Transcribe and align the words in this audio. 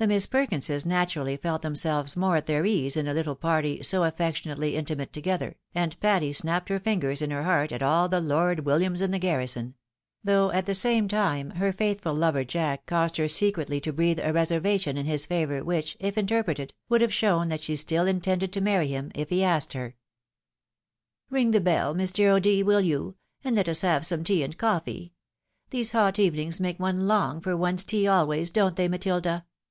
The 0.00 0.06
Miss 0.06 0.26
Perkinses 0.26 0.86
naturally 0.86 1.36
felt 1.36 1.62
themselves 1.62 2.16
more 2.16 2.36
at 2.36 2.46
their 2.46 2.64
ease 2.64 2.96
in 2.96 3.08
a 3.08 3.14
httle 3.16 3.36
party 3.36 3.82
so 3.82 4.04
affectionately 4.04 4.76
intimate 4.76 5.12
together, 5.12 5.56
and 5.74 5.98
Patty 5.98 6.32
snapped 6.32 6.68
her 6.68 6.78
fingers 6.78 7.20
in 7.20 7.32
her 7.32 7.42
heart 7.42 7.72
at 7.72 7.82
all 7.82 8.08
the 8.08 8.20
Lord 8.20 8.58
WiUiams 8.58 9.02
in 9.02 9.10
the 9.10 9.18
garrison; 9.18 9.74
though, 10.22 10.52
at 10.52 10.66
the 10.66 10.74
same 10.76 11.08
time, 11.08 11.50
her 11.50 11.72
faithful 11.72 12.14
lover 12.14 12.44
Jack 12.44 12.86
caused 12.86 13.16
her 13.16 13.26
secretly 13.26 13.80
to 13.80 13.92
breathe 13.92 14.20
a 14.22 14.32
reservation 14.32 14.96
in 14.96 15.04
his 15.06 15.26
favour, 15.26 15.64
which, 15.64 15.96
if 15.98 16.16
interpreted, 16.16 16.72
would 16.88 17.00
have 17.00 17.12
shown 17.12 17.48
that 17.48 17.62
she 17.64 17.74
still 17.74 18.06
intended 18.06 18.52
to 18.52 18.60
marry 18.60 18.86
him, 18.86 19.10
if 19.16 19.30
he 19.30 19.42
asked 19.42 19.72
her." 19.72 19.96
Ring 21.28 21.50
the 21.50 21.60
bell, 21.60 21.92
Mr. 21.92 22.28
O'D., 22.36 22.62
wiU 22.64 22.84
you? 22.84 23.16
and 23.42 23.56
let 23.56 23.68
us 23.68 23.80
have 23.80 24.06
some 24.06 24.22
tea 24.22 24.44
and 24.44 24.56
cofifee. 24.56 25.10
These 25.70 25.90
hot 25.90 26.20
evenings 26.20 26.60
make 26.60 26.78
one 26.78 27.08
long 27.08 27.40
for 27.40 27.56
one's 27.56 27.82
tea 27.82 28.06
always, 28.06 28.50
don't 28.50 28.76
they 28.76 28.86
Matilda 28.86 29.44